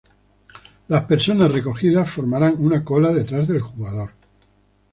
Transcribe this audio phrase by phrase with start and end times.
[0.87, 4.09] Las personas recogidas formaran una cola detrás del jugador.